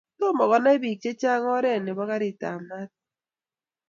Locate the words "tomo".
0.19-0.43